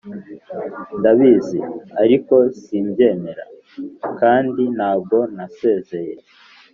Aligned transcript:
ndabizi. 0.99 1.59
ariko 2.03 2.35
simbyemera. 2.63 3.43
kandi 4.19 4.63
ntabwo 4.75 5.17
nasezeye. 5.35 6.15